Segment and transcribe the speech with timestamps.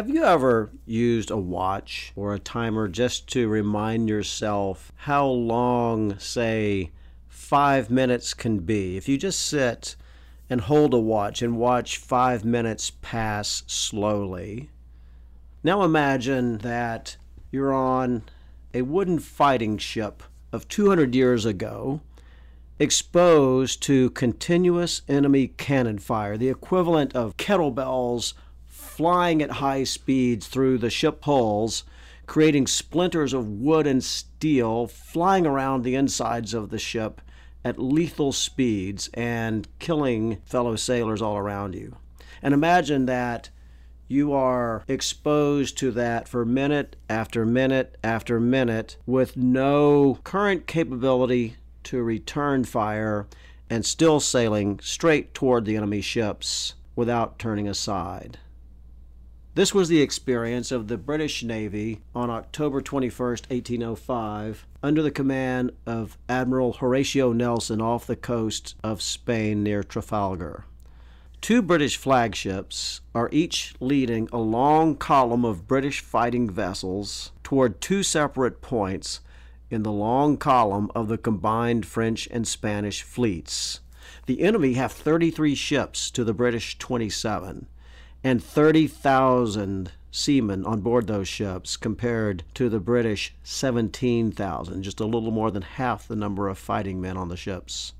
[0.00, 6.18] Have you ever used a watch or a timer just to remind yourself how long,
[6.18, 6.90] say,
[7.28, 8.96] five minutes can be?
[8.96, 9.96] If you just sit
[10.48, 14.70] and hold a watch and watch five minutes pass slowly.
[15.62, 17.18] Now imagine that
[17.50, 18.22] you're on
[18.72, 22.00] a wooden fighting ship of 200 years ago,
[22.78, 28.32] exposed to continuous enemy cannon fire, the equivalent of kettlebells
[29.00, 31.84] flying at high speeds through the ship hulls,
[32.26, 37.22] creating splinters of wood and steel flying around the insides of the ship
[37.64, 41.96] at lethal speeds and killing fellow sailors all around you.
[42.42, 43.48] And imagine that
[44.06, 51.56] you are exposed to that for minute after minute after minute with no current capability
[51.84, 53.26] to return fire
[53.70, 58.36] and still sailing straight toward the enemy ships without turning aside.
[59.56, 65.72] This was the experience of the British Navy on October 21, 1805, under the command
[65.84, 70.66] of Admiral Horatio Nelson off the coast of Spain near Trafalgar.
[71.40, 78.04] Two British flagships are each leading a long column of British fighting vessels toward two
[78.04, 79.18] separate points
[79.68, 83.80] in the long column of the combined French and Spanish fleets.
[84.26, 87.66] The enemy have 33 ships to the British 27
[88.22, 95.30] and 30,000 seamen on board those ships compared to the British 17,000, just a little
[95.30, 97.92] more than half the number of fighting men on the ships.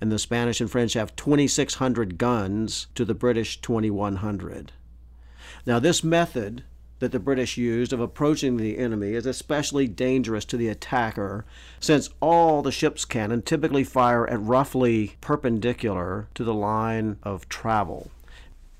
[0.00, 4.72] And the Spanish and French have 2,600 guns to the British 2,100.
[5.66, 6.64] Now, this method
[6.98, 11.44] that the British used of approaching the enemy is especially dangerous to the attacker
[11.78, 18.10] since all the ship's cannon typically fire at roughly perpendicular to the line of travel,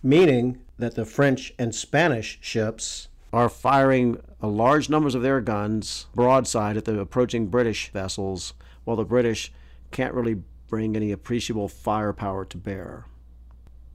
[0.02, 6.06] meaning that the French and Spanish ships are firing a large numbers of their guns
[6.14, 9.52] broadside at the approaching British vessels, while the British
[9.90, 13.06] can't really bring any appreciable firepower to bear.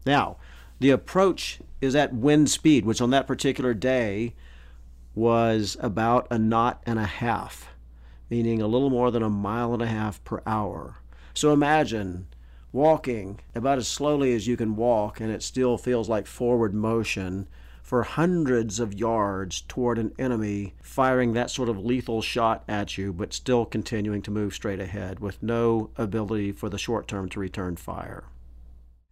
[0.06, 0.38] Now,
[0.80, 4.36] the approach is at wind speed, which on that particular day
[5.16, 7.70] was about a knot and a half,
[8.30, 10.98] meaning a little more than a mile and a half per hour.
[11.34, 12.28] So imagine
[12.74, 17.48] walking about as slowly as you can walk, and it still feels like forward motion
[17.84, 23.14] for hundreds of yards toward an enemy firing that sort of lethal shot at you,
[23.14, 27.40] but still continuing to move straight ahead with no ability for the short term to
[27.40, 28.24] return fire.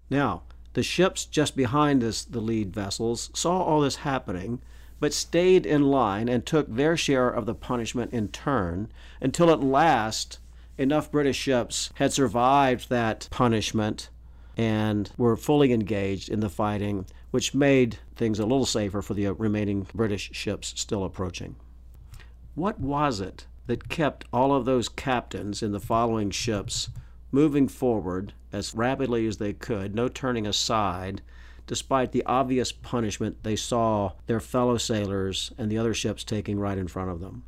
[0.09, 0.41] Now,
[0.73, 4.61] the ships just behind us, the lead vessels, saw all this happening,
[4.99, 8.89] but stayed in line and took their share of the punishment in turn
[9.19, 10.39] until at last
[10.77, 14.09] enough British ships had survived that punishment
[14.57, 19.27] and were fully engaged in the fighting, which made things a little safer for the
[19.29, 21.55] remaining British ships still approaching.
[22.55, 26.89] What was it that kept all of those captains in the following ships
[27.31, 31.21] moving forward as rapidly as they could, no turning aside,
[31.67, 36.77] despite the obvious punishment they saw their fellow sailors and the other ships taking right
[36.77, 37.43] in front of them?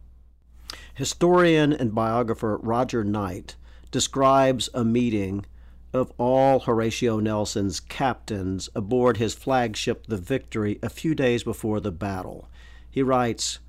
[0.94, 3.56] Historian and biographer Roger Knight
[3.92, 5.46] describes a meeting
[5.94, 11.92] of all Horatio Nelson's captains aboard his flagship, the Victory, a few days before the
[11.92, 12.48] battle.
[12.90, 13.60] He writes,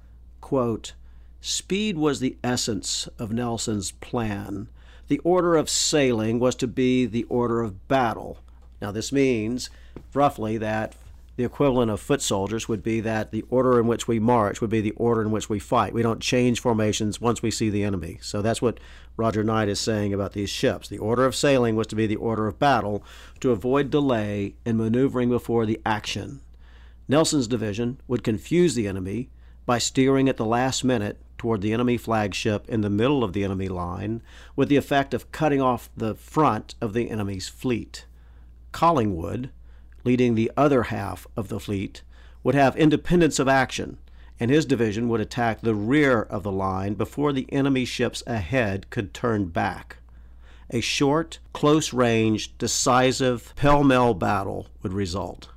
[0.40, 0.94] quote,
[1.40, 4.68] Speed was the essence of Nelson's plan.
[5.08, 8.38] The order of sailing was to be the order of battle.
[8.80, 9.68] Now, this means
[10.14, 10.94] roughly that
[11.36, 14.70] the equivalent of foot soldiers would be that the order in which we march would
[14.70, 15.92] be the order in which we fight.
[15.92, 18.18] We don't change formations once we see the enemy.
[18.22, 18.78] So that's what
[19.16, 20.88] Roger Knight is saying about these ships.
[20.88, 23.04] The order of sailing was to be the order of battle
[23.40, 26.40] to avoid delay in maneuvering before the action.
[27.08, 29.30] Nelson's division would confuse the enemy
[29.66, 33.44] by steering at the last minute toward the enemy flagship in the middle of the
[33.44, 34.22] enemy line
[34.56, 38.06] with the effect of cutting off the front of the enemy's fleet.
[38.72, 39.50] Collingwood,
[40.04, 42.02] leading the other half of the fleet,
[42.42, 43.98] would have independence of action,
[44.38, 48.90] and his division would attack the rear of the line before the enemy ships ahead
[48.90, 49.96] could turn back.
[50.70, 55.48] A short, close range, decisive, pell mell battle would result.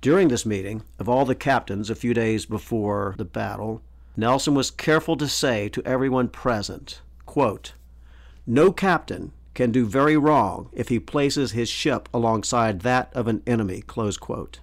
[0.00, 3.82] During this meeting, of all the captains a few days before the battle,
[4.16, 7.74] Nelson was careful to say to everyone present, quote,
[8.46, 13.42] No captain can do very wrong if he places his ship alongside that of an
[13.46, 13.82] enemy.
[13.82, 14.60] Close quote.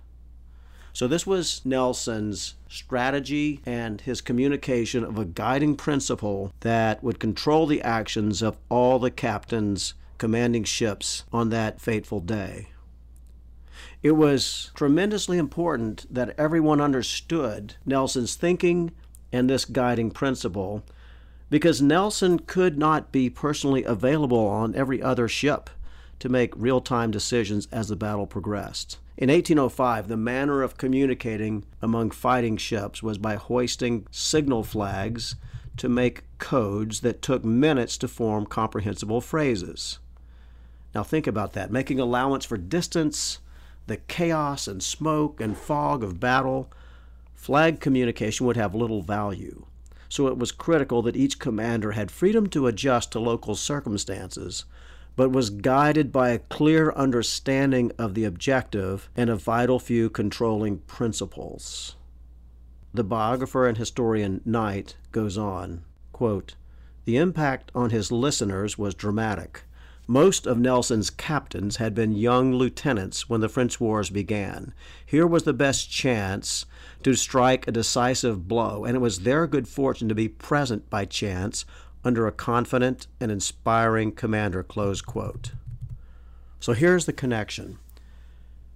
[0.92, 7.68] So, this was Nelson's strategy and his communication of a guiding principle that would control
[7.68, 12.70] the actions of all the captains commanding ships on that fateful day.
[14.02, 18.92] It was tremendously important that everyone understood Nelson's thinking
[19.32, 20.84] and this guiding principle
[21.50, 25.70] because Nelson could not be personally available on every other ship
[26.20, 29.00] to make real time decisions as the battle progressed.
[29.18, 35.36] In 1805, the manner of communicating among fighting ships was by hoisting signal flags
[35.78, 40.00] to make codes that took minutes to form comprehensible phrases.
[40.94, 43.40] Now, think about that making allowance for distance,
[43.88, 46.72] the chaos and smoke and fog of battle.
[47.34, 49.66] Flag communication would have little value
[50.10, 54.66] so it was critical that each commander had freedom to adjust to local circumstances,
[55.16, 60.80] but was guided by a clear understanding of the objective and a vital few controlling
[60.80, 61.96] principles.
[62.94, 66.56] The biographer and historian Knight goes on quote,
[67.06, 69.64] The impact on his listeners was dramatic.
[70.10, 74.74] Most of Nelson's captains had been young lieutenants when the French wars began.
[75.06, 76.66] Here was the best chance
[77.04, 81.06] to strike a decisive blow, and it was their good fortune to be present by
[81.06, 81.64] chance
[82.04, 84.64] under a confident and inspiring commander.
[84.64, 85.52] Close quote.
[86.60, 87.78] So here's the connection.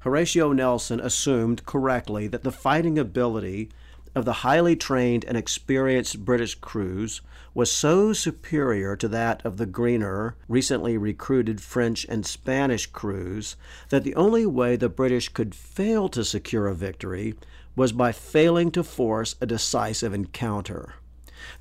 [0.01, 3.69] Horatio Nelson assumed correctly that the fighting ability
[4.15, 7.21] of the highly trained and experienced British crews
[7.53, 13.55] was so superior to that of the greener, recently recruited French and Spanish crews
[13.89, 17.35] that the only way the British could fail to secure a victory
[17.75, 20.95] was by failing to force a decisive encounter.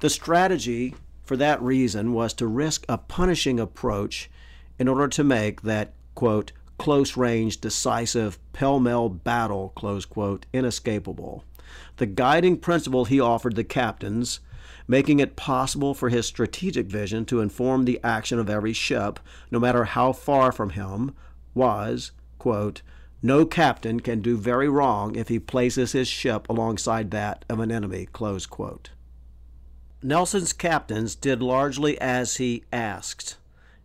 [0.00, 0.94] The strategy
[1.25, 4.31] for that reason was to risk a punishing approach
[4.78, 11.44] in order to make that, quote, close range, decisive, pell mell battle, close quote, inescapable.
[11.99, 14.41] The guiding principle he offered the captains,
[14.88, 19.20] making it possible for his strategic vision to inform the action of every ship,
[19.50, 21.14] no matter how far from him,
[21.55, 22.82] was, quote,
[23.25, 27.70] no captain can do very wrong if he places his ship alongside that of an
[27.70, 28.06] enemy.
[28.12, 28.91] Close quote.
[30.03, 33.37] Nelson's captains did largely as he asked,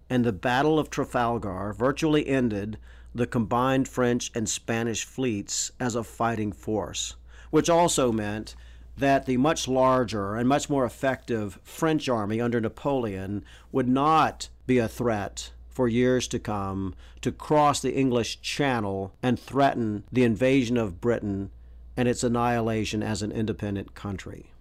[0.09, 2.79] and the Battle of Trafalgar virtually ended
[3.13, 7.15] the combined French and Spanish fleets as a fighting force,
[7.49, 8.55] which also meant
[8.97, 14.79] that the much larger and much more effective French army under Napoleon would not be
[14.79, 20.75] a threat for years to come to cross the English Channel and threaten the invasion
[20.75, 21.51] of Britain
[21.95, 24.51] and its annihilation as an independent country.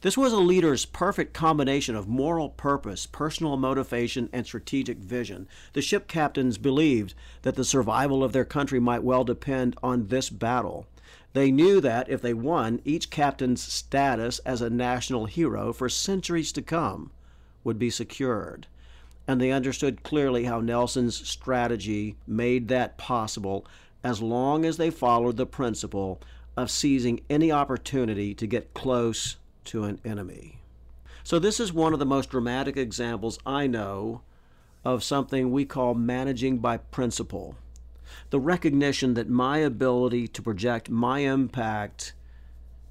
[0.00, 5.48] This was a leader's perfect combination of moral purpose, personal motivation, and strategic vision.
[5.72, 10.28] The ship captains believed that the survival of their country might well depend on this
[10.30, 10.86] battle.
[11.32, 16.52] They knew that if they won, each captain's status as a national hero for centuries
[16.52, 17.10] to come
[17.64, 18.66] would be secured
[19.28, 23.66] and they understood clearly how Nelson's strategy made that possible
[24.02, 26.18] as long as they followed the principle
[26.56, 30.60] of seizing any opportunity to get close to an enemy.
[31.22, 34.22] So, this is one of the most dramatic examples I know
[34.82, 37.54] of something we call managing by principle.
[38.30, 42.14] The recognition that my ability to project my impact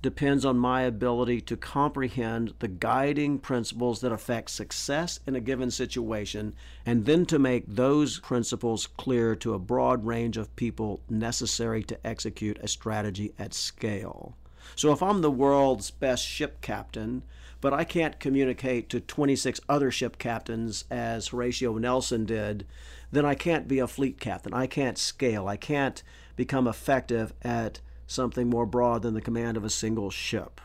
[0.02, 5.72] depends on my ability to comprehend the guiding principles that affect success in a given
[5.72, 6.54] situation
[6.86, 12.08] and then to make those principles clear to a broad range of people necessary to
[12.08, 14.38] execute a strategy at scale.
[14.76, 17.24] So if I'm the world's best ship captain,
[17.62, 22.66] but I can't communicate to 26 other ship captains as Horatio Nelson did,
[23.12, 24.54] then I can't be a fleet captain.
[24.54, 25.48] I can't scale.
[25.48, 26.04] I can't
[26.36, 30.62] become effective at something more broad than the command of a single ship.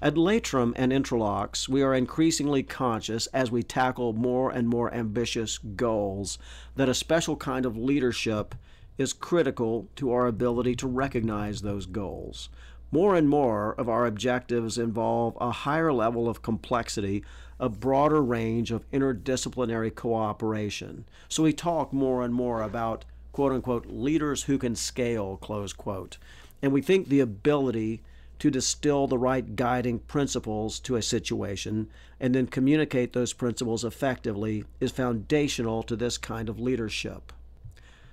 [0.00, 5.58] At Leitrim and Intralux, we are increasingly conscious as we tackle more and more ambitious
[5.58, 6.38] goals
[6.76, 8.54] that a special kind of leadership
[8.96, 12.48] is critical to our ability to recognize those goals.
[12.90, 17.22] More and more of our objectives involve a higher level of complexity,
[17.60, 21.04] a broader range of interdisciplinary cooperation.
[21.28, 26.16] So we talk more and more about quote unquote leaders who can scale, close quote.
[26.62, 28.02] And we think the ability
[28.38, 31.88] to distill the right guiding principles to a situation
[32.20, 37.32] and then communicate those principles effectively is foundational to this kind of leadership.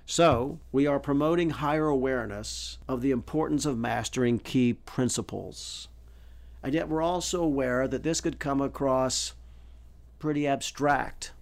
[0.06, 5.88] So, we are promoting higher awareness of the importance of mastering key principles.
[6.62, 9.34] And yet, we're also aware that this could come across
[10.18, 11.32] pretty abstract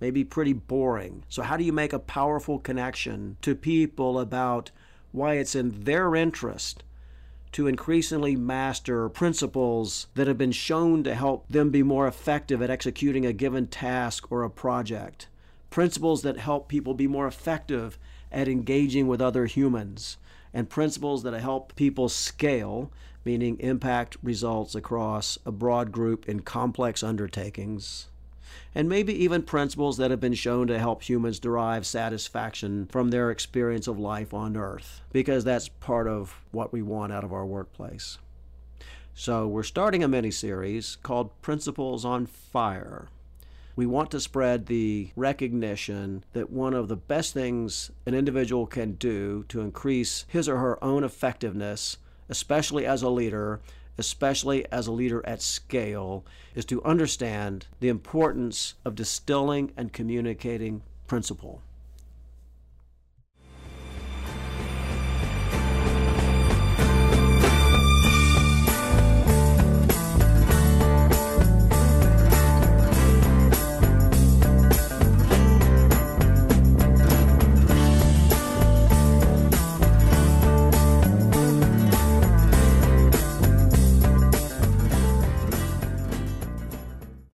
[0.00, 1.22] maybe pretty boring.
[1.28, 4.70] So, how do you make a powerful connection to people about
[5.12, 6.82] why it's in their interest
[7.52, 12.70] to increasingly master principles that have been shown to help them be more effective at
[12.70, 15.26] executing a given task or a project?
[15.70, 17.98] Principles that help people be more effective
[18.32, 20.16] at engaging with other humans,
[20.52, 22.90] and principles that help people scale,
[23.24, 28.08] meaning impact results across a broad group in complex undertakings.
[28.74, 33.30] And maybe even principles that have been shown to help humans derive satisfaction from their
[33.30, 37.46] experience of life on Earth, because that's part of what we want out of our
[37.46, 38.18] workplace.
[39.14, 43.08] So, we're starting a mini series called Principles on Fire.
[43.76, 48.92] We want to spread the recognition that one of the best things an individual can
[48.92, 51.96] do to increase his or her own effectiveness,
[52.28, 53.60] especially as a leader,
[53.96, 56.24] especially as a leader at scale,
[56.54, 61.62] is to understand the importance of distilling and communicating principle.